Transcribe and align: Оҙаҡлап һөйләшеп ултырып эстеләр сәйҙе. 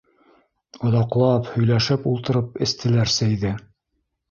Оҙаҡлап 0.89 1.51
һөйләшеп 1.51 2.09
ултырып 2.15 2.59
эстеләр 2.69 3.15
сәйҙе. 3.21 3.57